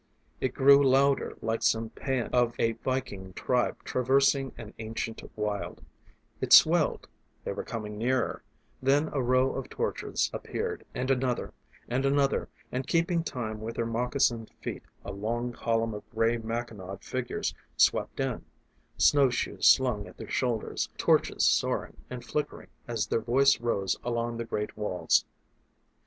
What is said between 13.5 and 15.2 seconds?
with their moccasined feet a